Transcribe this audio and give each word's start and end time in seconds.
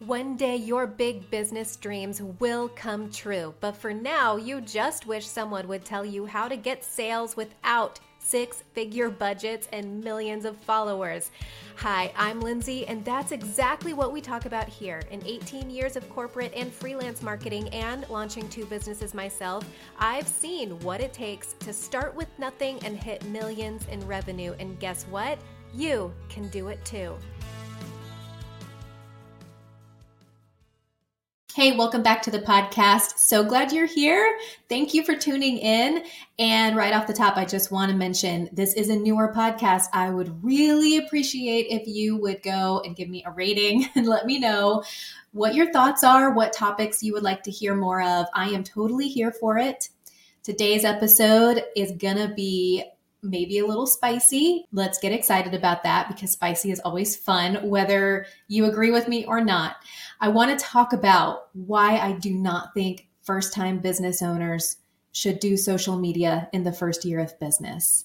One 0.00 0.36
day 0.36 0.56
your 0.56 0.86
big 0.86 1.30
business 1.30 1.74
dreams 1.74 2.20
will 2.20 2.68
come 2.68 3.10
true, 3.10 3.54
but 3.60 3.78
for 3.78 3.94
now, 3.94 4.36
you 4.36 4.60
just 4.60 5.06
wish 5.06 5.26
someone 5.26 5.66
would 5.68 5.86
tell 5.86 6.04
you 6.04 6.26
how 6.26 6.48
to 6.48 6.56
get 6.58 6.84
sales 6.84 7.34
without 7.34 7.98
six 8.18 8.62
figure 8.74 9.08
budgets 9.08 9.68
and 9.72 10.04
millions 10.04 10.44
of 10.44 10.58
followers. 10.58 11.30
Hi, 11.76 12.12
I'm 12.14 12.42
Lindsay, 12.42 12.86
and 12.86 13.02
that's 13.06 13.32
exactly 13.32 13.94
what 13.94 14.12
we 14.12 14.20
talk 14.20 14.44
about 14.44 14.68
here. 14.68 15.00
In 15.10 15.24
18 15.24 15.70
years 15.70 15.96
of 15.96 16.06
corporate 16.10 16.52
and 16.54 16.70
freelance 16.70 17.22
marketing 17.22 17.70
and 17.70 18.06
launching 18.10 18.46
two 18.50 18.66
businesses 18.66 19.14
myself, 19.14 19.64
I've 19.98 20.28
seen 20.28 20.78
what 20.80 21.00
it 21.00 21.14
takes 21.14 21.54
to 21.60 21.72
start 21.72 22.14
with 22.14 22.28
nothing 22.38 22.78
and 22.84 22.98
hit 22.98 23.24
millions 23.24 23.86
in 23.90 24.06
revenue. 24.06 24.54
And 24.58 24.78
guess 24.78 25.04
what? 25.04 25.38
You 25.72 26.12
can 26.28 26.48
do 26.48 26.68
it 26.68 26.84
too. 26.84 27.16
Hey, 31.56 31.74
welcome 31.74 32.02
back 32.02 32.20
to 32.20 32.30
the 32.30 32.40
podcast. 32.40 33.16
So 33.16 33.42
glad 33.42 33.72
you're 33.72 33.86
here. 33.86 34.38
Thank 34.68 34.92
you 34.92 35.02
for 35.02 35.16
tuning 35.16 35.56
in. 35.56 36.04
And 36.38 36.76
right 36.76 36.92
off 36.92 37.06
the 37.06 37.14
top, 37.14 37.38
I 37.38 37.46
just 37.46 37.72
want 37.72 37.90
to 37.90 37.96
mention 37.96 38.50
this 38.52 38.74
is 38.74 38.90
a 38.90 38.94
newer 38.94 39.32
podcast. 39.32 39.84
I 39.94 40.10
would 40.10 40.44
really 40.44 40.98
appreciate 40.98 41.68
if 41.70 41.88
you 41.88 42.18
would 42.18 42.42
go 42.42 42.82
and 42.84 42.94
give 42.94 43.08
me 43.08 43.24
a 43.24 43.30
rating 43.30 43.88
and 43.94 44.06
let 44.06 44.26
me 44.26 44.38
know 44.38 44.84
what 45.32 45.54
your 45.54 45.72
thoughts 45.72 46.04
are, 46.04 46.34
what 46.34 46.52
topics 46.52 47.02
you 47.02 47.14
would 47.14 47.22
like 47.22 47.42
to 47.44 47.50
hear 47.50 47.74
more 47.74 48.02
of. 48.02 48.26
I 48.34 48.50
am 48.50 48.62
totally 48.62 49.08
here 49.08 49.32
for 49.32 49.56
it. 49.56 49.88
Today's 50.42 50.84
episode 50.84 51.64
is 51.74 51.90
going 51.92 52.18
to 52.18 52.34
be 52.34 52.84
maybe 53.28 53.58
a 53.58 53.66
little 53.66 53.86
spicy. 53.86 54.66
Let's 54.72 54.98
get 54.98 55.12
excited 55.12 55.54
about 55.54 55.82
that 55.82 56.08
because 56.08 56.32
spicy 56.32 56.70
is 56.70 56.80
always 56.80 57.16
fun, 57.16 57.68
whether 57.68 58.26
you 58.48 58.66
agree 58.66 58.90
with 58.90 59.08
me 59.08 59.24
or 59.24 59.40
not. 59.42 59.76
I 60.20 60.28
want 60.28 60.58
to 60.58 60.64
talk 60.64 60.92
about 60.92 61.48
why 61.52 61.98
I 61.98 62.12
do 62.12 62.32
not 62.34 62.74
think 62.74 63.08
first 63.22 63.52
time 63.52 63.80
business 63.80 64.22
owners 64.22 64.76
should 65.12 65.40
do 65.40 65.56
social 65.56 65.96
media 65.98 66.48
in 66.52 66.62
the 66.62 66.72
first 66.72 67.04
year 67.04 67.20
of 67.20 67.38
business. 67.40 68.04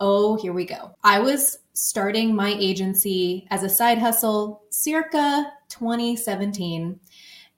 Oh, 0.00 0.36
here 0.36 0.52
we 0.52 0.64
go. 0.64 0.94
I 1.02 1.20
was 1.20 1.58
starting 1.72 2.34
my 2.34 2.54
agency 2.58 3.46
as 3.50 3.62
a 3.62 3.68
side 3.68 3.98
hustle 3.98 4.62
circa 4.70 5.52
2017. 5.70 7.00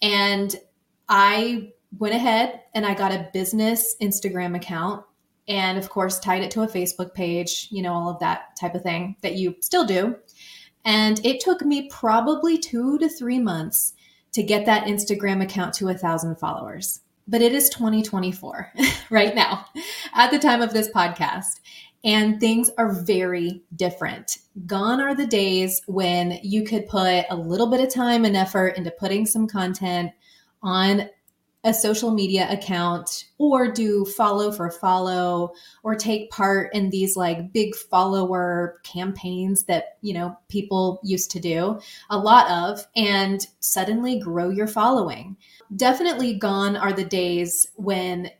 And 0.03 0.56
I 1.08 1.72
went 1.98 2.14
ahead 2.14 2.62
and 2.75 2.84
I 2.84 2.94
got 2.94 3.12
a 3.12 3.28
business 3.33 3.97
Instagram 4.00 4.56
account 4.56 5.05
and, 5.48 5.78
of 5.78 5.89
course, 5.89 6.19
tied 6.19 6.42
it 6.42 6.50
to 6.52 6.62
a 6.62 6.69
Facebook 6.69 7.14
page, 7.14 7.69
you 7.70 7.83
know, 7.83 7.92
all 7.92 8.08
of 8.08 8.19
that 8.20 8.56
type 8.61 8.75
of 8.75 8.83
thing 8.83 9.16
that 9.22 9.36
you 9.36 9.56
still 9.61 9.84
do. 9.84 10.16
And 10.84 11.25
it 11.25 11.41
took 11.41 11.62
me 11.62 11.88
probably 11.88 12.58
two 12.58 12.98
to 12.98 13.08
three 13.08 13.38
months 13.38 13.94
to 14.33 14.42
get 14.42 14.66
that 14.66 14.86
Instagram 14.86 15.42
account 15.42 15.75
to 15.75 15.88
a 15.88 15.94
thousand 15.94 16.36
followers. 16.36 17.00
But 17.28 17.42
it 17.42 17.53
is 17.53 17.69
2024 17.70 18.72
right 19.11 19.34
now 19.34 19.66
at 20.14 20.30
the 20.30 20.38
time 20.38 20.62
of 20.62 20.72
this 20.72 20.88
podcast. 20.88 21.60
And 22.05 22.38
things 22.38 22.70
are 22.78 22.92
very 22.92 23.62
different. 23.75 24.38
Gone 24.64 25.00
are 25.00 25.14
the 25.14 25.27
days 25.27 25.83
when 25.86 26.38
you 26.42 26.64
could 26.64 26.86
put 26.86 27.25
a 27.31 27.36
little 27.36 27.69
bit 27.69 27.81
of 27.81 27.92
time 27.92 28.25
and 28.25 28.36
effort 28.36 28.77
into 28.77 28.92
putting 28.92 29.27
some 29.27 29.48
content 29.48 30.12
on 30.62 31.08
a 31.67 31.75
social 31.75 32.12
media 32.12 32.47
account 32.48 33.25
or 33.39 33.70
do 33.70 34.05
follow 34.05 34.53
for 34.53 34.70
follow 34.70 35.53
or 35.83 35.97
take 35.97 36.31
part 36.31 36.72
in 36.72 36.91
these 36.91 37.17
like 37.17 37.53
big 37.53 37.75
follower 37.75 38.81
campaigns 38.84 39.64
that 39.64 39.98
you 40.00 40.14
know 40.14 40.39
people 40.48 41.00
used 41.03 41.28
to 41.33 41.41
do 41.41 41.78
a 42.09 42.17
lot 42.17 42.48
of 42.48 42.87
and 42.94 43.48
suddenly 43.59 44.17
grow 44.20 44.48
your 44.48 44.69
following. 44.69 45.37
Definitely 45.75 46.34
gone 46.39 46.77
are 46.77 46.92
the 46.92 47.05
days 47.05 47.67
when 47.75 48.31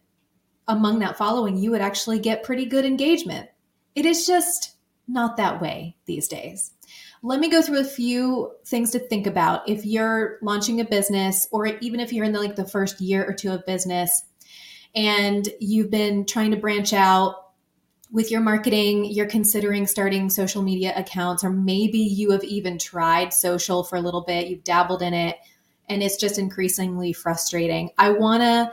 among 0.69 1.01
that 1.01 1.19
following 1.19 1.57
you 1.57 1.73
would 1.73 1.81
actually 1.81 2.21
get 2.21 2.45
pretty 2.45 2.65
good 2.65 2.85
engagement. 2.85 3.49
It 3.97 4.07
is 4.07 4.25
just 4.25 4.77
not 5.09 5.37
that 5.37 5.61
way 5.61 5.97
these 6.07 6.29
days 6.29 6.76
let 7.23 7.41
me 7.41 7.49
go 7.49 7.63
through 7.63 7.81
a 7.81 7.85
few 7.85 8.53
things 8.67 8.91
to 8.93 8.99
think 8.99 9.27
about 9.27 9.69
if 9.69 9.85
you're 9.85 10.39
launching 10.43 10.81
a 10.81 10.85
business 10.85 11.49
or 11.51 11.67
even 11.67 12.01
if 12.01 12.13
you're 12.13 12.25
in 12.25 12.33
the, 12.33 12.41
like 12.41 12.57
the 12.57 12.69
first 12.69 13.01
year 13.01 13.25
or 13.25 13.33
two 13.33 13.51
of 13.51 13.65
business 13.67 14.23
and 14.95 15.49
you've 15.61 15.91
been 15.91 16.25
trying 16.25 16.51
to 16.53 16.57
branch 16.57 16.93
out 16.93 17.35
with 18.13 18.31
your 18.31 18.41
marketing, 18.41 19.05
you're 19.05 19.27
considering 19.27 19.87
starting 19.87 20.31
social 20.31 20.63
media 20.63 20.93
accounts, 20.97 21.43
or 21.43 21.51
maybe 21.51 21.99
you 21.99 22.31
have 22.31 22.45
even 22.45 22.79
tried 22.79 23.33
social 23.33 23.83
for 23.83 23.97
a 23.97 24.01
little 24.01 24.23
bit, 24.23 24.47
you've 24.47 24.65
dabbled 24.65 25.03
in 25.03 25.13
it, 25.13 25.37
and 25.89 26.03
it's 26.03 26.17
just 26.17 26.39
increasingly 26.39 27.13
frustrating. 27.13 27.91
I 27.99 28.11
want 28.11 28.43
to 28.43 28.73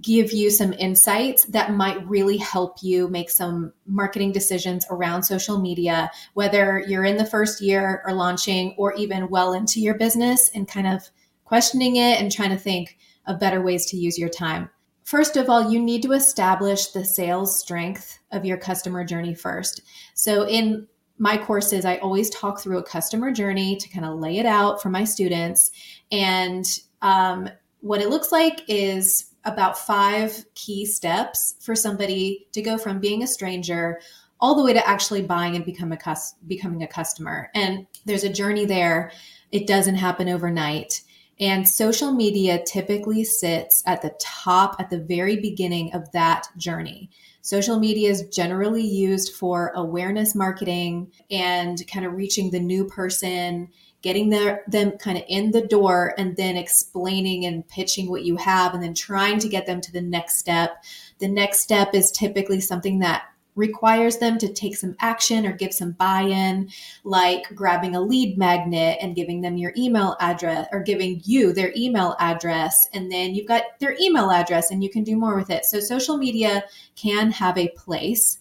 give 0.00 0.32
you 0.32 0.50
some 0.50 0.72
insights 0.74 1.44
that 1.46 1.72
might 1.72 2.06
really 2.08 2.36
help 2.36 2.76
you 2.82 3.08
make 3.08 3.30
some 3.30 3.72
marketing 3.86 4.32
decisions 4.32 4.86
around 4.90 5.22
social 5.22 5.58
media, 5.58 6.10
whether 6.34 6.84
you're 6.86 7.04
in 7.04 7.16
the 7.16 7.24
first 7.24 7.60
year 7.60 8.02
or 8.06 8.12
launching 8.12 8.74
or 8.76 8.92
even 8.94 9.28
well 9.28 9.52
into 9.52 9.80
your 9.80 9.94
business 9.96 10.50
and 10.54 10.68
kind 10.68 10.86
of 10.86 11.08
questioning 11.44 11.96
it 11.96 12.20
and 12.20 12.30
trying 12.30 12.50
to 12.50 12.58
think 12.58 12.98
of 13.26 13.40
better 13.40 13.62
ways 13.62 13.86
to 13.86 13.96
use 13.96 14.18
your 14.18 14.28
time. 14.28 14.68
First 15.04 15.36
of 15.36 15.48
all, 15.48 15.70
you 15.70 15.80
need 15.80 16.02
to 16.02 16.12
establish 16.12 16.88
the 16.88 17.04
sales 17.04 17.58
strength 17.58 18.18
of 18.30 18.44
your 18.44 18.58
customer 18.58 19.04
journey 19.04 19.34
first. 19.34 19.80
So, 20.14 20.46
in 20.46 20.86
my 21.16 21.38
courses, 21.38 21.84
I 21.84 21.96
always 21.96 22.30
talk 22.30 22.60
through 22.60 22.78
a 22.78 22.82
customer 22.82 23.32
journey 23.32 23.76
to 23.76 23.88
kind 23.88 24.04
of 24.04 24.18
lay 24.18 24.38
it 24.38 24.46
out 24.46 24.82
for 24.82 24.90
my 24.90 25.04
students. 25.04 25.70
And 26.12 26.64
um, 27.00 27.48
what 27.80 28.00
it 28.00 28.10
looks 28.10 28.30
like 28.32 28.62
is 28.68 29.34
about 29.52 29.78
five 29.78 30.44
key 30.54 30.84
steps 30.86 31.54
for 31.60 31.74
somebody 31.74 32.46
to 32.52 32.62
go 32.62 32.78
from 32.78 33.00
being 33.00 33.22
a 33.22 33.26
stranger 33.26 34.00
all 34.40 34.54
the 34.54 34.62
way 34.62 34.72
to 34.72 34.88
actually 34.88 35.22
buying 35.22 35.56
and 35.56 35.64
become 35.64 35.92
a 35.92 35.96
cus- 35.96 36.34
becoming 36.46 36.82
a 36.82 36.86
customer. 36.86 37.50
And 37.54 37.86
there's 38.04 38.24
a 38.24 38.32
journey 38.32 38.66
there. 38.66 39.10
It 39.50 39.66
doesn't 39.66 39.96
happen 39.96 40.28
overnight. 40.28 41.02
And 41.40 41.68
social 41.68 42.12
media 42.12 42.62
typically 42.64 43.24
sits 43.24 43.82
at 43.86 44.02
the 44.02 44.14
top, 44.20 44.76
at 44.80 44.90
the 44.90 44.98
very 44.98 45.36
beginning 45.36 45.92
of 45.94 46.10
that 46.12 46.48
journey. 46.56 47.10
Social 47.42 47.78
media 47.78 48.10
is 48.10 48.28
generally 48.28 48.84
used 48.84 49.34
for 49.34 49.72
awareness 49.74 50.34
marketing 50.34 51.12
and 51.30 51.80
kind 51.90 52.04
of 52.04 52.14
reaching 52.14 52.50
the 52.50 52.60
new 52.60 52.84
person 52.84 53.68
getting 54.02 54.30
their, 54.30 54.62
them 54.68 54.92
kind 54.92 55.18
of 55.18 55.24
in 55.28 55.50
the 55.50 55.66
door 55.66 56.14
and 56.18 56.36
then 56.36 56.56
explaining 56.56 57.44
and 57.46 57.66
pitching 57.68 58.08
what 58.10 58.24
you 58.24 58.36
have 58.36 58.74
and 58.74 58.82
then 58.82 58.94
trying 58.94 59.38
to 59.40 59.48
get 59.48 59.66
them 59.66 59.80
to 59.80 59.92
the 59.92 60.00
next 60.00 60.38
step. 60.38 60.84
The 61.18 61.28
next 61.28 61.60
step 61.60 61.94
is 61.94 62.12
typically 62.12 62.60
something 62.60 63.00
that 63.00 63.24
requires 63.58 64.18
them 64.18 64.38
to 64.38 64.52
take 64.52 64.76
some 64.76 64.94
action 65.00 65.44
or 65.44 65.52
give 65.52 65.74
some 65.74 65.90
buy 65.92 66.20
in, 66.20 66.70
like 67.02 67.42
grabbing 67.56 67.96
a 67.96 68.00
lead 68.00 68.38
magnet 68.38 68.96
and 69.02 69.16
giving 69.16 69.40
them 69.40 69.56
your 69.56 69.72
email 69.76 70.16
address 70.20 70.68
or 70.70 70.80
giving 70.80 71.20
you 71.24 71.52
their 71.52 71.72
email 71.76 72.14
address. 72.20 72.76
And 72.94 73.10
then 73.10 73.34
you've 73.34 73.48
got 73.48 73.64
their 73.80 73.96
email 74.00 74.30
address 74.30 74.70
and 74.70 74.82
you 74.82 74.88
can 74.88 75.02
do 75.02 75.16
more 75.16 75.34
with 75.34 75.50
it. 75.50 75.64
So 75.64 75.80
social 75.80 76.16
media 76.16 76.62
can 76.94 77.32
have 77.32 77.58
a 77.58 77.68
place. 77.70 78.38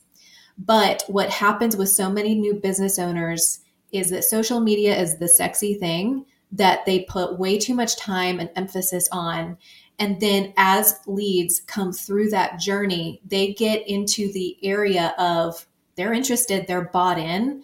But 0.60 1.04
what 1.08 1.32
happens 1.32 1.76
with 1.76 1.90
so 1.90 2.12
many 2.12 2.36
new 2.36 2.54
business 2.54 3.00
owners 3.00 3.62
is 3.98 4.10
that 4.10 4.24
social 4.24 4.60
media 4.60 4.96
is 5.00 5.18
the 5.18 5.28
sexy 5.28 5.74
thing 5.76 6.26
that 6.52 6.86
they 6.86 7.02
put 7.02 7.38
way 7.38 7.58
too 7.58 7.76
much 7.76 7.98
time 7.98 8.40
and 8.40 8.50
emphasis 8.56 9.08
on. 9.12 9.58
And 10.00 10.20
then 10.22 10.54
as 10.58 11.00
leads 11.08 11.62
come 11.62 11.92
through 11.92 12.30
that 12.30 12.60
journey, 12.60 13.22
they 13.26 13.54
get 13.54 13.88
into 13.88 14.32
the 14.32 14.58
area 14.64 15.14
of 15.18 15.66
they're 15.96 16.14
interested, 16.14 16.68
they're 16.68 16.90
bought 16.94 17.18
in, 17.18 17.64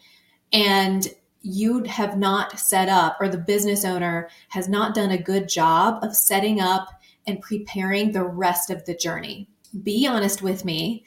and 0.52 1.08
you 1.42 1.84
have 1.84 2.18
not 2.18 2.60
set 2.60 2.90
up, 2.90 3.18
or 3.20 3.28
the 3.28 3.38
business 3.38 3.86
owner 3.86 4.30
has 4.50 4.68
not 4.68 4.96
done 4.96 5.12
a 5.12 5.22
good 5.22 5.48
job 5.48 6.04
of 6.04 6.16
setting 6.16 6.60
up 6.60 6.90
and 7.28 7.42
preparing 7.42 8.12
the 8.12 8.24
rest 8.24 8.70
of 8.70 8.86
the 8.86 8.96
journey. 8.96 9.48
Be 9.84 10.08
honest 10.08 10.42
with 10.42 10.66
me 10.66 11.06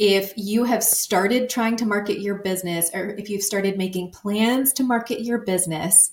if 0.00 0.32
you 0.34 0.64
have 0.64 0.82
started 0.82 1.50
trying 1.50 1.76
to 1.76 1.84
market 1.84 2.20
your 2.20 2.36
business 2.36 2.90
or 2.94 3.10
if 3.10 3.28
you've 3.28 3.42
started 3.42 3.76
making 3.76 4.10
plans 4.10 4.72
to 4.72 4.82
market 4.82 5.20
your 5.20 5.36
business, 5.36 6.10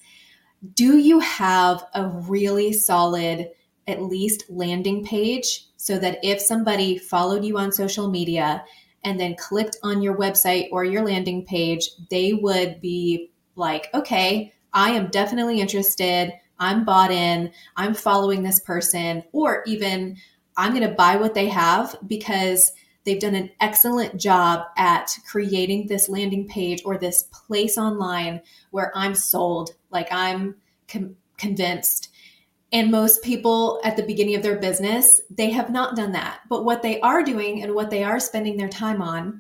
do 0.74 0.98
you 0.98 1.19
have 1.22 1.86
a 1.94 2.06
really 2.06 2.74
solid, 2.74 3.50
at 3.88 4.01
least 4.01 4.44
landing 4.50 5.06
page 5.06 5.68
so 5.78 5.98
that 5.98 6.19
if 6.22 6.42
somebody 6.42 6.98
followed 6.98 7.45
you 7.45 7.57
on 7.57 7.72
social 7.72 8.10
media 8.10 8.62
and 9.06 9.18
then 9.18 9.38
clicked 9.39 9.78
on 9.84 10.01
your 10.01 10.18
website 10.18 10.68
or 10.69 10.84
your 10.84 11.06
landing 11.06 11.45
page, 11.45 11.89
they 12.10 12.34
would 12.34 12.81
be 12.81 13.31
like, 13.56 13.88
okay, 13.94 14.51
I 14.74 14.92
am 14.92 15.07
definitely 15.12 15.62
interested. 15.62 16.34
I'm 16.60 16.84
bought 16.84 17.12
in. 17.12 17.54
I'm 17.78 17.94
following 17.94 18.44
this 18.44 18.60
person, 18.60 19.24
or 19.31 19.63
even 19.66 20.18
I'm 20.57 20.75
going 20.75 20.89
to 20.89 20.94
buy 20.94 21.16
what 21.16 21.36
they 21.36 21.48
have 21.48 21.95
because 22.06 22.74
They've 23.07 23.18
done 23.18 23.36
an 23.36 23.51
excellent 23.62 24.19
job 24.19 24.65
at 24.75 25.18
creating 25.25 25.88
this 25.88 26.09
landing 26.09 26.45
page 26.45 26.81
or 26.83 26.98
this 26.98 27.24
place 27.24 27.77
online 27.77 28.42
where 28.71 28.92
I'm 28.98 29.15
sold. 29.15 29.75
Like 29.92 30.09
I'm 30.12 30.57
com- 30.89 31.15
convinced. 31.38 32.09
And 32.74 32.92
most 32.92 33.24
people 33.24 33.80
at 33.86 33.95
the 33.95 34.04
beginning 34.04 34.36
of 34.36 34.44
their 34.44 34.59
business, 34.59 35.21
they 35.30 35.51
have 35.51 35.69
not 35.69 35.95
done 35.95 36.12
that. 36.12 36.42
But 36.50 36.65
what 36.65 36.81
they 36.81 37.00
are 37.00 37.24
doing 37.24 37.63
and 37.63 37.74
what 37.74 37.89
they 37.89 38.04
are 38.04 38.19
spending 38.19 38.57
their 38.57 38.68
time 38.68 39.01
on 39.01 39.39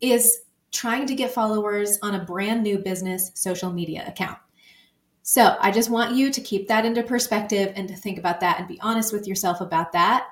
is 0.00 0.40
trying 0.72 1.06
to 1.06 1.14
get 1.14 1.30
followers 1.30 2.00
on 2.02 2.16
a 2.16 2.24
brand 2.24 2.64
new 2.64 2.78
business 2.78 3.30
social 3.34 3.72
media 3.72 4.02
account. 4.08 4.38
So 5.22 5.56
I 5.60 5.70
just 5.70 5.88
want 5.88 6.16
you 6.16 6.32
to 6.32 6.40
keep 6.40 6.66
that 6.66 6.84
into 6.84 7.04
perspective 7.04 7.74
and 7.76 7.86
to 7.86 7.94
think 7.94 8.18
about 8.18 8.40
that 8.40 8.58
and 8.58 8.66
be 8.66 8.80
honest 8.80 9.12
with 9.12 9.28
yourself 9.28 9.60
about 9.60 9.92
that. 9.92 10.26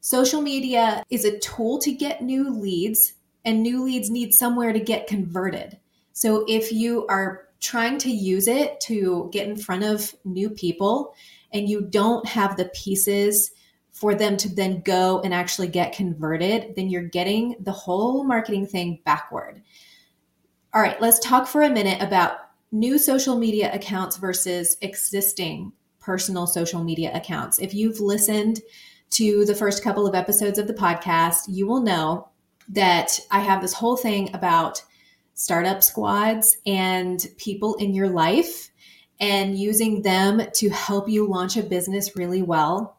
Social 0.00 0.40
media 0.40 1.02
is 1.10 1.24
a 1.24 1.38
tool 1.38 1.78
to 1.80 1.92
get 1.92 2.22
new 2.22 2.48
leads, 2.50 3.14
and 3.44 3.62
new 3.62 3.84
leads 3.84 4.10
need 4.10 4.32
somewhere 4.32 4.72
to 4.72 4.80
get 4.80 5.06
converted. 5.06 5.78
So 6.12 6.44
if 6.48 6.72
you 6.72 7.06
are 7.08 7.48
trying 7.60 7.98
to 7.98 8.10
use 8.10 8.48
it 8.48 8.80
to 8.80 9.28
get 9.32 9.46
in 9.46 9.56
front 9.56 9.84
of 9.84 10.14
new 10.24 10.50
people 10.50 11.14
and 11.52 11.68
you 11.68 11.82
don't 11.82 12.26
have 12.26 12.56
the 12.56 12.70
pieces 12.74 13.50
for 13.92 14.14
them 14.14 14.36
to 14.38 14.48
then 14.48 14.80
go 14.80 15.20
and 15.20 15.34
actually 15.34 15.68
get 15.68 15.92
converted, 15.92 16.74
then 16.76 16.88
you're 16.88 17.02
getting 17.02 17.56
the 17.60 17.72
whole 17.72 18.24
marketing 18.24 18.66
thing 18.66 18.98
backward. 19.04 19.62
All 20.72 20.80
right, 20.80 21.00
let's 21.00 21.18
talk 21.18 21.46
for 21.46 21.62
a 21.62 21.70
minute 21.70 22.00
about 22.00 22.38
new 22.72 22.98
social 22.98 23.36
media 23.36 23.70
accounts 23.74 24.16
versus 24.16 24.76
existing 24.80 25.72
personal 25.98 26.46
social 26.46 26.82
media 26.82 27.10
accounts. 27.14 27.58
If 27.58 27.74
you've 27.74 28.00
listened 28.00 28.60
to 29.10 29.44
the 29.44 29.54
first 29.54 29.82
couple 29.82 30.06
of 30.06 30.14
episodes 30.14 30.58
of 30.58 30.66
the 30.66 30.74
podcast, 30.74 31.44
you 31.48 31.66
will 31.66 31.80
know 31.80 32.28
that 32.68 33.18
I 33.30 33.40
have 33.40 33.60
this 33.60 33.72
whole 33.72 33.96
thing 33.96 34.34
about 34.34 34.82
startup 35.34 35.82
squads 35.82 36.58
and 36.66 37.26
people 37.36 37.74
in 37.76 37.94
your 37.94 38.08
life 38.08 38.70
and 39.20 39.58
using 39.58 40.02
them 40.02 40.42
to 40.54 40.70
help 40.70 41.08
you 41.08 41.26
launch 41.26 41.56
a 41.56 41.62
business 41.62 42.16
really 42.16 42.42
well. 42.42 42.96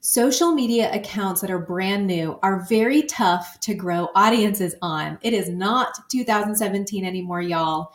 Social 0.00 0.52
media 0.52 0.92
accounts 0.92 1.40
that 1.40 1.50
are 1.50 1.60
brand 1.60 2.06
new 2.06 2.38
are 2.42 2.66
very 2.68 3.02
tough 3.02 3.60
to 3.60 3.74
grow 3.74 4.08
audiences 4.14 4.74
on. 4.82 5.18
It 5.22 5.32
is 5.32 5.48
not 5.48 5.94
2017 6.10 7.04
anymore, 7.04 7.40
y'all 7.40 7.92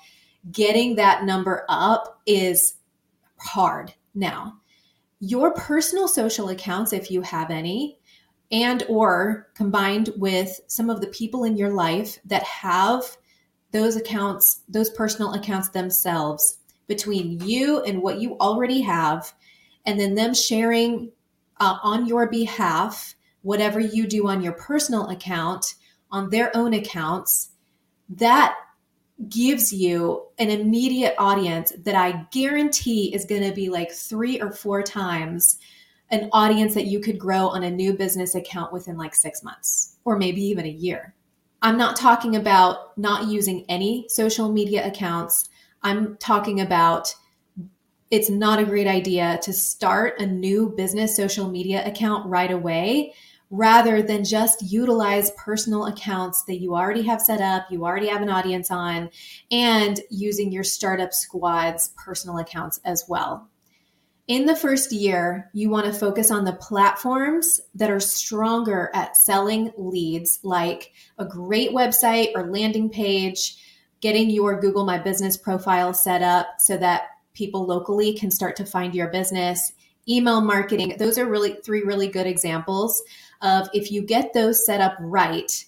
getting 0.51 0.95
that 0.95 1.23
number 1.23 1.65
up 1.69 2.21
is 2.25 2.75
hard 3.37 3.93
now. 4.15 4.57
Your 5.19 5.53
personal 5.53 6.07
social 6.07 6.49
accounts, 6.49 6.93
if 6.93 7.09
you 7.09 7.21
have 7.21 7.49
any, 7.49 7.99
and 8.51 8.83
or 8.87 9.49
combined 9.55 10.11
with 10.17 10.59
some 10.67 10.89
of 10.89 11.01
the 11.01 11.07
people 11.07 11.43
in 11.43 11.57
your 11.57 11.73
life 11.73 12.19
that 12.25 12.43
have 12.43 13.17
those 13.71 13.95
accounts, 13.95 14.63
those 14.69 14.89
personal 14.91 15.33
accounts 15.33 15.69
themselves 15.69 16.59
between 16.87 17.41
you 17.41 17.81
and 17.83 18.01
what 18.01 18.21
you 18.21 18.37
already 18.39 18.81
have, 18.81 19.33
and 19.85 19.99
then 19.99 20.15
them 20.15 20.33
sharing 20.33 21.11
uh, 21.59 21.77
on 21.83 22.05
your 22.05 22.29
behalf 22.29 23.15
whatever 23.41 23.79
you 23.79 24.05
do 24.07 24.27
on 24.27 24.41
your 24.41 24.53
personal 24.53 25.07
account 25.07 25.75
on 26.11 26.29
their 26.29 26.55
own 26.55 26.73
accounts, 26.73 27.51
that 28.09 28.55
gives 29.29 29.73
you 29.73 30.27
an 30.37 30.49
immediate 30.49 31.15
audience 31.17 31.73
that 31.83 31.95
I 31.95 32.27
guarantee 32.31 33.13
is 33.13 33.25
going 33.25 33.43
to 33.43 33.53
be 33.53 33.69
like 33.69 33.91
three 33.91 34.39
or 34.39 34.51
four 34.51 34.83
times 34.83 35.57
an 36.09 36.29
audience 36.31 36.73
that 36.75 36.85
you 36.85 36.99
could 36.99 37.19
grow 37.19 37.47
on 37.47 37.63
a 37.63 37.71
new 37.71 37.93
business 37.93 38.35
account 38.35 38.71
within 38.71 38.95
like 38.95 39.15
six 39.15 39.43
months 39.43 39.97
or 40.05 40.17
maybe 40.17 40.41
even 40.41 40.65
a 40.65 40.69
year. 40.69 41.13
I'm 41.61 41.77
not 41.77 41.95
talking 41.95 42.35
about 42.35 42.97
not 42.97 43.27
using 43.27 43.65
any 43.67 44.05
social 44.07 44.51
media 44.51 44.87
accounts. 44.87 45.49
I'm 45.81 46.17
talking 46.17 46.61
about 46.61 47.13
it's 48.09 48.29
not 48.29 48.59
a 48.59 48.65
great 48.65 48.87
idea 48.87 49.39
to 49.43 49.51
start 49.51 50.19
a 50.19 50.25
new 50.25 50.69
business 50.77 51.15
social 51.15 51.49
media 51.49 51.85
account 51.85 52.25
right 52.27 52.51
away 52.51 53.13
rather 53.49 54.01
than 54.01 54.25
just 54.25 54.61
utilize 54.61 55.31
personal 55.31 55.85
accounts 55.85 56.43
that 56.43 56.59
you 56.59 56.75
already 56.75 57.03
have 57.03 57.21
set 57.21 57.39
up, 57.39 57.65
you 57.69 57.85
already 57.85 58.07
have 58.07 58.21
an 58.21 58.29
audience 58.29 58.69
on, 58.69 59.09
and 59.51 60.01
using 60.09 60.51
your 60.51 60.63
startup 60.63 61.13
squad's 61.13 61.93
personal 61.97 62.39
accounts 62.39 62.79
as 62.83 63.05
well. 63.07 63.49
In 64.27 64.45
the 64.45 64.55
first 64.57 64.91
year, 64.91 65.49
you 65.53 65.69
want 65.69 65.85
to 65.85 65.97
focus 65.97 66.31
on 66.31 66.43
the 66.43 66.51
platforms 66.53 67.61
that 67.75 67.89
are 67.89 68.01
stronger 68.01 68.91
at 68.93 69.15
selling 69.15 69.71
leads, 69.77 70.39
like 70.43 70.91
a 71.17 71.23
great 71.23 71.71
website 71.71 72.31
or 72.35 72.51
landing 72.51 72.89
page, 72.89 73.55
getting 74.01 74.29
your 74.29 74.59
Google 74.59 74.85
My 74.85 74.97
Business 74.97 75.37
profile 75.37 75.93
set 75.93 76.21
up 76.21 76.47
so 76.59 76.75
that 76.75 77.03
people 77.33 77.65
locally 77.65 78.17
can 78.17 78.29
start 78.29 78.57
to 78.57 78.65
find 78.65 78.93
your 78.93 79.07
business, 79.07 79.71
email 80.09 80.41
marketing. 80.41 80.95
Those 80.97 81.17
are 81.17 81.25
really 81.25 81.55
three 81.63 81.83
really 81.83 82.09
good 82.09 82.27
examples 82.27 83.01
of 83.41 83.69
if 83.73 83.91
you 83.91 84.01
get 84.01 84.33
those 84.33 84.65
set 84.65 84.81
up 84.81 84.95
right 84.99 85.65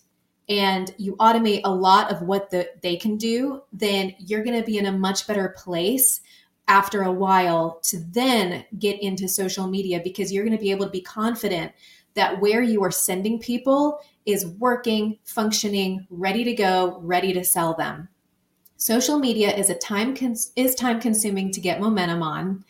and 0.47 0.93
you 0.97 1.15
automate 1.17 1.61
a 1.63 1.73
lot 1.73 2.11
of 2.11 2.23
what 2.23 2.49
the, 2.49 2.69
they 2.81 2.95
can 2.95 3.17
do, 3.17 3.61
then 3.71 4.15
you're 4.17 4.43
going 4.43 4.59
to 4.59 4.65
be 4.65 4.77
in 4.77 4.87
a 4.87 4.91
much 4.91 5.27
better 5.27 5.53
place 5.57 6.21
after 6.67 7.03
a 7.03 7.11
while 7.11 7.79
to 7.83 7.99
then 8.11 8.65
get 8.77 9.01
into 9.01 9.27
social 9.27 9.67
media 9.67 10.01
because 10.03 10.31
you're 10.31 10.45
going 10.45 10.57
to 10.57 10.61
be 10.61 10.71
able 10.71 10.85
to 10.85 10.91
be 10.91 11.01
confident 11.01 11.71
that 12.13 12.39
where 12.39 12.61
you 12.61 12.83
are 12.83 12.91
sending 12.91 13.39
people 13.39 13.99
is 14.25 14.45
working, 14.45 15.17
functioning, 15.23 16.05
ready 16.09 16.43
to 16.43 16.53
go, 16.53 16.99
ready 17.01 17.33
to 17.33 17.43
sell 17.43 17.75
them. 17.75 18.07
Social 18.77 19.19
media 19.19 19.55
is 19.55 19.69
a 19.69 19.75
time 19.75 20.15
cons- 20.15 20.51
is 20.55 20.73
time 20.75 21.01
consuming 21.01 21.51
to 21.51 21.59
get 21.59 21.81
momentum 21.81 22.23
on 22.23 22.63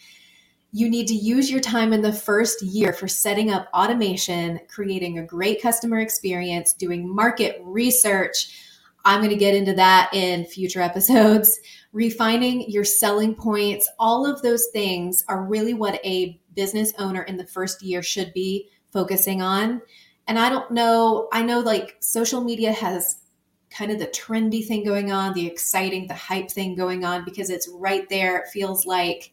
you 0.71 0.89
need 0.89 1.07
to 1.07 1.16
use 1.16 1.50
your 1.50 1.60
time 1.60 1.94
in 1.94 2.01
the 2.01 2.13
first 2.13 2.62
year 2.62 2.94
for 2.94 3.07
setting 3.07 3.50
up 3.50 3.68
automation, 3.74 4.60
creating 4.68 5.18
a 5.18 5.25
great 5.25 5.62
customer 5.62 6.00
experience, 6.00 6.74
doing 6.74 7.13
market 7.13 7.60
research. 7.63 8.56
I'm 9.04 9.19
going 9.19 9.31
to 9.31 9.36
get 9.36 9.56
into 9.56 9.74
that 9.74 10.13
in 10.13 10.45
future 10.45 10.81
episodes. 10.83 11.60
Refining 11.92 12.69
your 12.69 12.83
selling 12.83 13.33
points, 13.33 13.89
all 13.98 14.25
of 14.25 14.42
those 14.44 14.68
things 14.71 15.24
are 15.27 15.44
really 15.44 15.74
what 15.74 16.04
a 16.06 16.39
business 16.56 16.94
owner 17.00 17.24
in 17.24 17.38
the 17.38 17.48
first 17.48 17.81
year 17.81 18.04
should 18.04 18.31
be 18.33 18.69
focusing 18.92 19.42
on. 19.42 19.81
And 20.27 20.38
I 20.38 20.50
don't 20.50 20.69
know, 20.69 21.27
I 21.33 21.42
know 21.42 21.62
like 21.62 21.98
social 22.00 22.44
media 22.44 22.71
has 22.71 23.21
kind 23.71 23.92
of 23.92 23.98
the 23.98 24.07
trendy 24.07 24.66
thing 24.66 24.83
going 24.83 25.12
on, 25.12 25.33
the 25.33 25.48
exciting, 25.48 26.07
the 26.07 26.13
hype 26.13 26.51
thing 26.51 26.75
going 26.75 27.04
on 27.04 27.25
because 27.25 27.50
it's 27.50 27.68
right 27.68 28.07
there. 28.10 28.38
It 28.38 28.50
feels 28.50 28.86
like 28.86 29.31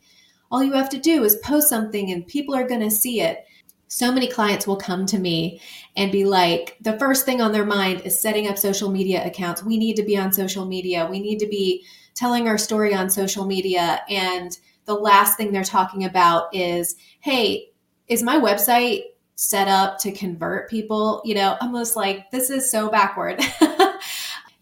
all 0.50 0.62
you 0.62 0.72
have 0.72 0.88
to 0.90 0.98
do 0.98 1.24
is 1.24 1.36
post 1.36 1.68
something 1.68 2.10
and 2.10 2.26
people 2.26 2.54
are 2.54 2.68
going 2.68 2.80
to 2.80 2.90
see 2.90 3.20
it. 3.20 3.44
So 3.88 4.12
many 4.12 4.28
clients 4.28 4.66
will 4.66 4.76
come 4.76 5.06
to 5.06 5.18
me 5.18 5.60
and 5.96 6.10
be 6.10 6.24
like, 6.24 6.76
the 6.80 6.98
first 6.98 7.24
thing 7.24 7.40
on 7.40 7.52
their 7.52 7.64
mind 7.64 8.02
is 8.02 8.20
setting 8.20 8.48
up 8.48 8.58
social 8.58 8.90
media 8.90 9.24
accounts. 9.24 9.62
We 9.62 9.76
need 9.76 9.96
to 9.96 10.02
be 10.02 10.16
on 10.16 10.32
social 10.32 10.64
media. 10.64 11.06
We 11.08 11.20
need 11.20 11.38
to 11.38 11.46
be 11.46 11.84
telling 12.14 12.48
our 12.48 12.58
story 12.58 12.94
on 12.94 13.10
social 13.10 13.46
media. 13.46 14.00
And 14.08 14.56
the 14.86 14.94
last 14.94 15.36
thing 15.36 15.52
they're 15.52 15.64
talking 15.64 16.04
about 16.04 16.54
is, 16.54 16.96
hey, 17.20 17.70
is 18.08 18.22
my 18.22 18.38
website 18.38 19.02
set 19.36 19.68
up 19.68 19.98
to 20.00 20.12
convert 20.12 20.70
people? 20.70 21.22
You 21.24 21.34
know, 21.36 21.56
almost 21.60 21.94
like 21.94 22.30
this 22.30 22.50
is 22.50 22.70
so 22.70 22.88
backward. 22.88 23.40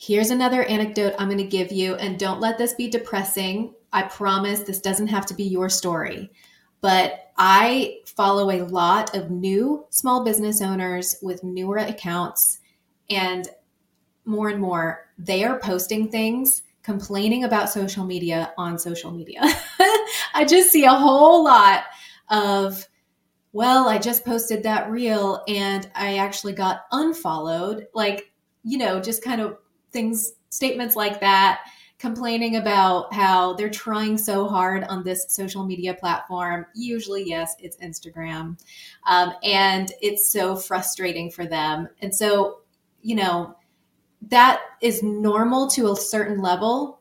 Here's 0.07 0.31
another 0.31 0.65
anecdote 0.65 1.15
I'm 1.19 1.29
going 1.29 1.39
to 1.39 1.45
give 1.45 1.73
you, 1.73 1.95
and 1.95 2.19
don't 2.19 2.39
let 2.39 2.59
this 2.59 2.75
be 2.75 2.91
depressing. 2.91 3.73
I 3.91 4.03
promise 4.03 4.61
this 4.61 4.83
doesn't 4.83 5.07
have 5.07 5.25
to 5.27 5.35
be 5.35 5.45
your 5.45 5.71
story. 5.71 6.31
But 6.83 7.33
I 7.39 8.01
follow 8.05 8.51
a 8.51 8.67
lot 8.67 9.17
of 9.17 9.31
new 9.31 9.87
small 9.89 10.23
business 10.23 10.61
owners 10.61 11.17
with 11.23 11.43
newer 11.43 11.79
accounts, 11.79 12.59
and 13.09 13.49
more 14.27 14.51
and 14.51 14.61
more, 14.61 15.09
they 15.17 15.43
are 15.43 15.59
posting 15.59 16.11
things 16.11 16.65
complaining 16.83 17.45
about 17.45 17.71
social 17.71 18.05
media 18.05 18.53
on 18.59 18.79
social 18.79 19.11
media. 19.11 19.41
I 20.35 20.45
just 20.47 20.71
see 20.71 20.85
a 20.85 20.91
whole 20.91 21.43
lot 21.43 21.85
of, 22.29 22.87
well, 23.55 23.89
I 23.89 23.97
just 23.97 24.27
posted 24.27 24.65
that 24.65 24.91
reel 24.91 25.43
and 25.49 25.89
I 25.95 26.19
actually 26.19 26.53
got 26.53 26.83
unfollowed. 26.93 27.87
Like, 27.95 28.31
you 28.65 28.77
know, 28.77 29.01
just 29.01 29.25
kind 29.25 29.41
of 29.41 29.57
things, 29.95 30.35
statements 30.51 30.95
like 30.95 31.21
that, 31.21 31.63
complaining 31.99 32.57
about 32.57 33.15
how 33.15 33.55
they're 33.55 33.71
trying 33.71 34.19
so 34.19 34.47
hard 34.47 34.85
on 34.85 35.03
this 35.03 35.25
social 35.31 35.65
media 35.65 35.95
platform. 35.95 36.67
Usually, 36.75 37.27
yes, 37.27 37.55
it's 37.59 37.79
Instagram. 37.79 38.59
Um, 39.07 39.33
and 39.43 39.91
it's 40.03 40.31
so 40.31 40.55
frustrating 40.55 41.31
for 41.31 41.47
them. 41.47 41.89
And 42.03 42.15
so, 42.15 42.61
you 43.01 43.15
know, 43.15 43.57
that 44.29 44.61
is 44.83 45.03
normal 45.03 45.67
to 45.69 45.93
a 45.93 45.97
certain 45.97 46.43
level. 46.43 47.01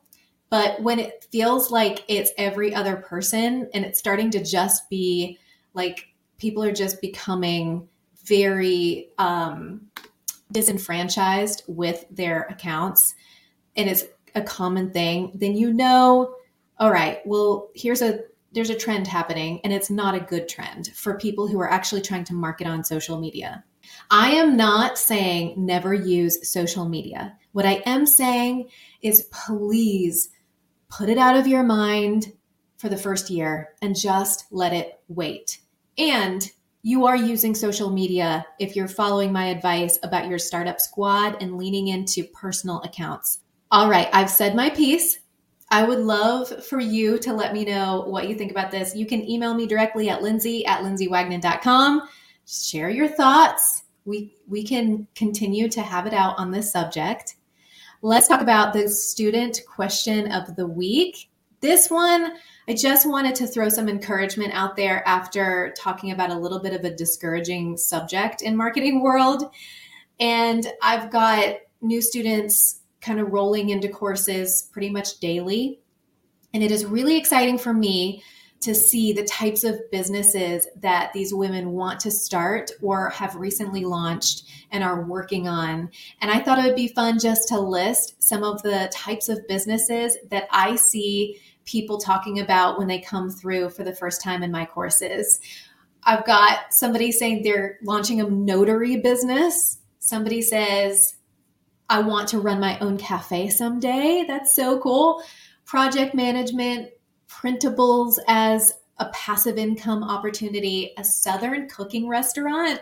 But 0.49 0.81
when 0.81 0.99
it 0.99 1.27
feels 1.31 1.71
like 1.71 2.05
it's 2.07 2.31
every 2.37 2.73
other 2.73 2.95
person 2.95 3.69
and 3.73 3.83
it's 3.83 3.99
starting 3.99 4.29
to 4.31 4.43
just 4.43 4.89
be 4.89 5.37
like 5.73 6.13
people 6.37 6.63
are 6.63 6.71
just 6.71 7.01
becoming 7.01 7.89
very 8.25 9.09
um, 9.17 9.81
disenfranchised 10.53 11.63
with 11.67 12.05
their 12.09 12.43
accounts 12.43 13.15
and 13.75 13.89
it's 13.89 14.05
a 14.35 14.41
common 14.41 14.91
thing, 14.91 15.31
then 15.35 15.55
you 15.55 15.73
know, 15.73 16.35
all 16.79 16.91
right, 16.91 17.19
well, 17.25 17.69
here's 17.75 18.01
a 18.01 18.21
there's 18.53 18.69
a 18.69 18.75
trend 18.75 19.07
happening 19.07 19.59
and 19.63 19.73
it's 19.73 19.89
not 19.89 20.13
a 20.13 20.19
good 20.19 20.47
trend 20.47 20.87
for 20.95 21.17
people 21.17 21.47
who 21.47 21.59
are 21.59 21.71
actually 21.71 22.01
trying 22.01 22.23
to 22.23 22.35
market 22.35 22.67
on 22.67 22.83
social 22.83 23.19
media. 23.19 23.63
I 24.11 24.31
am 24.31 24.55
not 24.55 24.99
saying 24.99 25.55
never 25.57 25.93
use 25.93 26.51
social 26.51 26.87
media. 26.87 27.35
What 27.51 27.65
I 27.65 27.81
am 27.87 28.05
saying 28.05 28.69
is 29.01 29.27
please 29.31 30.29
put 30.87 31.09
it 31.09 31.17
out 31.17 31.35
of 31.35 31.47
your 31.47 31.63
mind 31.63 32.31
for 32.77 32.89
the 32.89 32.97
first 32.97 33.31
year 33.31 33.69
and 33.81 33.95
just 33.95 34.45
let 34.51 34.71
it 34.71 34.99
wait. 35.07 35.59
And 35.97 36.47
you 36.85 37.05
are 37.05 37.15
using 37.15 37.55
social 37.55 37.89
media 37.89 38.45
if 38.59 38.75
you're 38.75 38.89
following 38.89 39.31
my 39.31 39.45
advice 39.45 39.97
about 40.03 40.27
your 40.27 40.37
startup 40.37 40.81
squad 40.81 41.41
and 41.41 41.57
leaning 41.57 41.87
into 41.87 42.25
personal 42.25 42.81
accounts. 42.81 43.39
All 43.71 43.89
right, 43.89 44.09
I've 44.11 44.29
said 44.29 44.53
my 44.53 44.69
piece. 44.69 45.19
I 45.71 45.83
would 45.83 45.99
love 45.99 46.65
for 46.65 46.81
you 46.81 47.17
to 47.19 47.33
let 47.33 47.53
me 47.53 47.63
know 47.63 48.03
what 48.05 48.27
you 48.27 48.35
think 48.35 48.51
about 48.51 48.69
this. 48.69 48.95
You 48.95 49.05
can 49.05 49.27
email 49.27 49.53
me 49.53 49.65
directly 49.65 50.09
at 50.09 50.21
lindsay 50.21 50.65
at 50.65 50.81
lindsaywagnon.com. 50.81 52.01
Share 52.45 52.89
your 52.89 53.07
thoughts. 53.07 53.83
We, 54.03 54.35
we 54.49 54.63
can 54.65 55.07
continue 55.15 55.69
to 55.69 55.81
have 55.81 56.05
it 56.05 56.13
out 56.13 56.37
on 56.37 56.51
this 56.51 56.69
subject. 56.69 57.35
Let's 58.01 58.27
talk 58.27 58.41
about 58.41 58.73
the 58.73 58.89
student 58.89 59.61
question 59.65 60.29
of 60.33 60.57
the 60.57 60.67
week. 60.67 61.29
This 61.63 61.89
one, 61.89 62.33
I 62.67 62.73
just 62.73 63.07
wanted 63.07 63.35
to 63.35 63.47
throw 63.47 63.69
some 63.69 63.87
encouragement 63.87 64.53
out 64.53 64.75
there 64.75 65.01
after 65.07 65.73
talking 65.77 66.11
about 66.11 66.29
a 66.29 66.37
little 66.37 66.59
bit 66.59 66.73
of 66.73 66.83
a 66.83 66.93
discouraging 66.93 67.77
subject 67.77 68.41
in 68.41 68.57
marketing 68.57 69.01
world. 69.01 69.45
And 70.19 70.67
I've 70.81 71.09
got 71.09 71.55
new 71.79 72.01
students 72.01 72.81
kind 72.99 73.21
of 73.21 73.31
rolling 73.31 73.69
into 73.69 73.87
courses 73.87 74.67
pretty 74.73 74.89
much 74.89 75.21
daily. 75.21 75.79
And 76.53 76.61
it 76.61 76.69
is 76.69 76.85
really 76.85 77.15
exciting 77.15 77.57
for 77.57 77.73
me 77.73 78.23
to 78.59 78.75
see 78.75 79.13
the 79.13 79.23
types 79.23 79.63
of 79.63 79.79
businesses 79.89 80.67
that 80.81 81.11
these 81.13 81.33
women 81.33 81.71
want 81.71 81.99
to 82.01 82.11
start 82.11 82.71
or 82.81 83.09
have 83.11 83.35
recently 83.35 83.85
launched 83.85 84.43
and 84.71 84.83
are 84.83 85.03
working 85.03 85.47
on. 85.47 85.89
And 86.19 86.29
I 86.29 86.39
thought 86.39 86.59
it 86.59 86.65
would 86.65 86.75
be 86.75 86.89
fun 86.89 87.19
just 87.19 87.47
to 87.49 87.59
list 87.59 88.21
some 88.21 88.43
of 88.43 88.61
the 88.63 88.89
types 88.93 89.29
of 89.29 89.47
businesses 89.47 90.17
that 90.29 90.47
I 90.51 90.75
see 90.75 91.39
people 91.65 91.97
talking 91.97 92.39
about 92.39 92.77
when 92.77 92.87
they 92.87 92.99
come 92.99 93.29
through 93.29 93.69
for 93.69 93.83
the 93.83 93.95
first 93.95 94.21
time 94.21 94.43
in 94.43 94.51
my 94.51 94.65
courses. 94.65 95.39
I've 96.03 96.25
got 96.25 96.73
somebody 96.73 97.11
saying 97.11 97.43
they're 97.43 97.79
launching 97.83 98.19
a 98.19 98.29
notary 98.29 98.97
business. 98.97 99.79
Somebody 99.99 100.41
says, 100.41 101.15
I 101.89 102.01
want 102.01 102.27
to 102.29 102.39
run 102.39 102.59
my 102.59 102.77
own 102.79 102.97
cafe 102.97 103.49
someday. 103.49 104.25
That's 104.27 104.55
so 104.55 104.79
cool. 104.79 105.23
Project 105.65 106.13
management, 106.13 106.89
printables 107.29 108.17
as 108.27 108.73
a 108.97 109.09
passive 109.09 109.57
income 109.57 110.03
opportunity, 110.03 110.93
a 110.97 111.03
Southern 111.03 111.69
cooking 111.69 112.07
restaurant. 112.07 112.81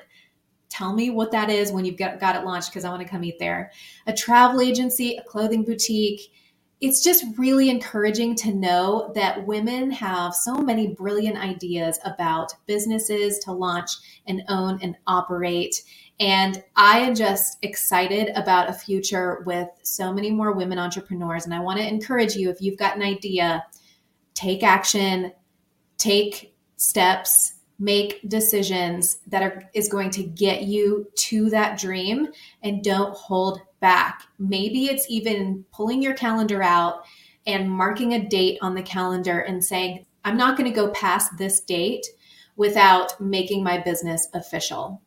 Tell 0.69 0.93
me 0.93 1.09
what 1.09 1.31
that 1.31 1.50
is 1.50 1.71
when 1.71 1.85
you've 1.85 1.97
got, 1.97 2.19
got 2.19 2.35
it 2.35 2.45
launched 2.45 2.69
because 2.69 2.85
I 2.85 2.89
want 2.89 3.01
to 3.01 3.07
come 3.07 3.23
eat 3.23 3.39
there. 3.39 3.71
A 4.07 4.13
travel 4.13 4.61
agency, 4.61 5.17
a 5.17 5.23
clothing 5.23 5.63
boutique, 5.63 6.31
it's 6.81 7.03
just 7.03 7.23
really 7.38 7.69
encouraging 7.69 8.35
to 8.35 8.53
know 8.53 9.11
that 9.13 9.45
women 9.45 9.91
have 9.91 10.33
so 10.33 10.55
many 10.55 10.88
brilliant 10.88 11.38
ideas 11.38 12.00
about 12.05 12.53
businesses 12.65 13.38
to 13.39 13.51
launch 13.51 13.91
and 14.25 14.41
own 14.50 14.79
and 14.81 14.97
operate. 15.05 15.83
And 16.19 16.63
I 16.75 17.00
am 17.00 17.13
just 17.13 17.59
excited 17.61 18.29
about 18.35 18.69
a 18.69 18.73
future 18.73 19.43
with 19.45 19.67
so 19.83 20.11
many 20.11 20.31
more 20.31 20.53
women 20.53 20.79
entrepreneurs. 20.79 21.45
And 21.45 21.53
I 21.53 21.59
want 21.59 21.79
to 21.79 21.88
encourage 21.88 22.35
you 22.35 22.50
if 22.50 22.61
you've 22.61 22.79
got 22.79 22.95
an 22.95 23.03
idea, 23.03 23.63
take 24.33 24.63
action, 24.63 25.31
take 26.00 26.55
steps, 26.77 27.53
make 27.77 28.27
decisions 28.27 29.19
that 29.27 29.43
are 29.43 29.63
is 29.73 29.88
going 29.88 30.09
to 30.11 30.23
get 30.23 30.63
you 30.63 31.07
to 31.15 31.50
that 31.51 31.79
dream 31.79 32.27
and 32.63 32.83
don't 32.83 33.15
hold 33.15 33.59
back. 33.81 34.23
Maybe 34.39 34.85
it's 34.85 35.05
even 35.09 35.65
pulling 35.73 36.01
your 36.01 36.13
calendar 36.13 36.63
out 36.63 37.03
and 37.45 37.69
marking 37.69 38.13
a 38.13 38.27
date 38.27 38.59
on 38.61 38.75
the 38.75 38.81
calendar 38.81 39.39
and 39.39 39.63
saying, 39.63 40.05
I'm 40.23 40.38
not 40.38 40.57
going 40.57 40.69
to 40.69 40.75
go 40.75 40.91
past 40.91 41.38
this 41.38 41.59
date 41.59 42.05
without 42.55 43.19
making 43.19 43.63
my 43.63 43.79
business 43.79 44.27
official. 44.33 45.01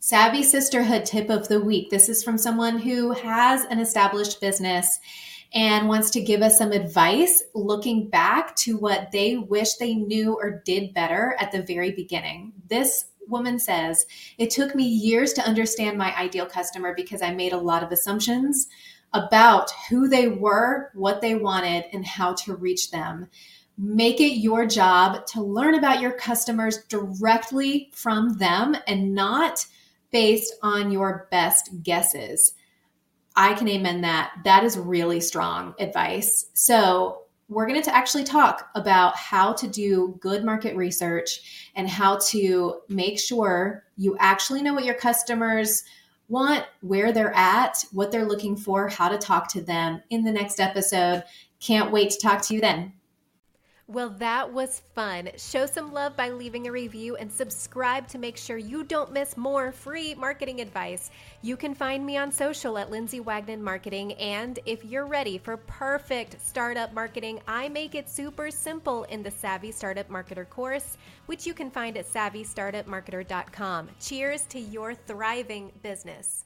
Savvy 0.00 0.42
Sisterhood 0.42 1.04
tip 1.04 1.28
of 1.28 1.48
the 1.48 1.60
week. 1.60 1.90
This 1.90 2.08
is 2.08 2.22
from 2.22 2.38
someone 2.38 2.78
who 2.78 3.12
has 3.12 3.64
an 3.64 3.80
established 3.80 4.40
business 4.40 5.00
and 5.54 5.88
wants 5.88 6.10
to 6.10 6.20
give 6.20 6.42
us 6.42 6.58
some 6.58 6.72
advice 6.72 7.42
looking 7.54 8.08
back 8.08 8.54
to 8.56 8.76
what 8.76 9.10
they 9.10 9.36
wish 9.36 9.74
they 9.74 9.94
knew 9.94 10.34
or 10.34 10.62
did 10.64 10.92
better 10.94 11.34
at 11.40 11.50
the 11.50 11.62
very 11.62 11.90
beginning. 11.90 12.52
This 12.68 13.06
woman 13.28 13.58
says, 13.58 14.06
It 14.38 14.50
took 14.50 14.74
me 14.74 14.84
years 14.84 15.32
to 15.34 15.46
understand 15.46 15.98
my 15.98 16.16
ideal 16.16 16.46
customer 16.46 16.94
because 16.94 17.22
I 17.22 17.32
made 17.32 17.52
a 17.52 17.58
lot 17.58 17.82
of 17.82 17.92
assumptions 17.92 18.68
about 19.12 19.70
who 19.88 20.08
they 20.08 20.28
were, 20.28 20.90
what 20.94 21.20
they 21.20 21.34
wanted, 21.34 21.84
and 21.92 22.04
how 22.04 22.34
to 22.34 22.54
reach 22.54 22.90
them. 22.90 23.28
Make 23.76 24.20
it 24.20 24.38
your 24.40 24.66
job 24.66 25.24
to 25.26 25.42
learn 25.42 25.74
about 25.74 26.00
your 26.00 26.12
customers 26.12 26.84
directly 26.88 27.90
from 27.94 28.36
them 28.38 28.76
and 28.86 29.14
not 29.14 29.64
based 30.10 30.54
on 30.62 30.90
your 30.90 31.28
best 31.30 31.70
guesses. 31.82 32.54
I 33.36 33.54
can 33.54 33.68
amen 33.68 34.00
that. 34.00 34.32
That 34.44 34.64
is 34.64 34.76
really 34.76 35.20
strong 35.20 35.74
advice. 35.78 36.46
So, 36.54 37.22
we're 37.48 37.66
going 37.66 37.82
to 37.82 37.94
actually 37.94 38.24
talk 38.24 38.68
about 38.74 39.16
how 39.16 39.52
to 39.54 39.66
do 39.66 40.18
good 40.20 40.44
market 40.44 40.76
research 40.76 41.70
and 41.74 41.88
how 41.88 42.18
to 42.28 42.80
make 42.88 43.18
sure 43.18 43.84
you 43.96 44.16
actually 44.18 44.62
know 44.62 44.74
what 44.74 44.84
your 44.84 44.94
customers 44.94 45.84
want, 46.28 46.64
where 46.82 47.10
they're 47.10 47.34
at, 47.34 47.82
what 47.92 48.12
they're 48.12 48.26
looking 48.26 48.54
for, 48.54 48.88
how 48.88 49.08
to 49.08 49.16
talk 49.16 49.50
to 49.52 49.62
them 49.62 50.02
in 50.10 50.24
the 50.24 50.32
next 50.32 50.60
episode. 50.60 51.24
Can't 51.58 51.90
wait 51.90 52.10
to 52.10 52.18
talk 52.18 52.42
to 52.42 52.54
you 52.54 52.60
then. 52.60 52.92
Well, 53.90 54.10
that 54.18 54.52
was 54.52 54.82
fun. 54.94 55.30
Show 55.38 55.64
some 55.64 55.94
love 55.94 56.14
by 56.14 56.28
leaving 56.28 56.66
a 56.66 56.72
review 56.72 57.16
and 57.16 57.32
subscribe 57.32 58.06
to 58.08 58.18
make 58.18 58.36
sure 58.36 58.58
you 58.58 58.84
don't 58.84 59.14
miss 59.14 59.34
more 59.34 59.72
free 59.72 60.14
marketing 60.14 60.60
advice. 60.60 61.10
You 61.40 61.56
can 61.56 61.74
find 61.74 62.04
me 62.04 62.18
on 62.18 62.30
social 62.30 62.76
at 62.76 62.90
Lindsay 62.90 63.20
Wagnon 63.20 63.62
Marketing. 63.62 64.12
And 64.12 64.58
if 64.66 64.84
you're 64.84 65.06
ready 65.06 65.38
for 65.38 65.56
perfect 65.56 66.36
startup 66.46 66.92
marketing, 66.92 67.40
I 67.48 67.70
make 67.70 67.94
it 67.94 68.10
super 68.10 68.50
simple 68.50 69.04
in 69.04 69.22
the 69.22 69.30
Savvy 69.30 69.72
Startup 69.72 70.08
Marketer 70.10 70.46
course, 70.46 70.98
which 71.24 71.46
you 71.46 71.54
can 71.54 71.70
find 71.70 71.96
at 71.96 72.12
savvystartupmarketer.com. 72.12 73.88
Cheers 74.00 74.42
to 74.48 74.60
your 74.60 74.94
thriving 74.94 75.72
business. 75.82 76.44